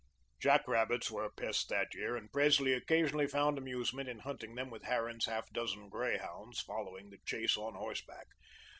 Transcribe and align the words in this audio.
Jack 0.39 0.67
rabbits 0.67 1.11
were 1.11 1.23
a 1.25 1.29
pest 1.31 1.69
that 1.69 1.93
year 1.93 2.15
and 2.17 2.33
Presley 2.33 2.73
occasionally 2.73 3.27
found 3.27 3.59
amusement 3.59 4.09
in 4.09 4.17
hunting 4.17 4.55
them 4.55 4.71
with 4.71 4.85
Harran's 4.85 5.27
half 5.27 5.51
dozen 5.51 5.89
greyhounds, 5.89 6.59
following 6.59 7.11
the 7.11 7.19
chase 7.23 7.55
on 7.55 7.75
horseback. 7.75 8.25